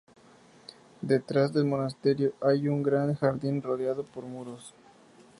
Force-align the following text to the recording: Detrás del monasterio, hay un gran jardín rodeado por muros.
Detrás 1.01 1.53
del 1.53 1.65
monasterio, 1.65 2.33
hay 2.41 2.67
un 2.67 2.81
gran 2.81 3.13
jardín 3.13 3.61
rodeado 3.61 4.03
por 4.03 4.23
muros. 4.23 4.73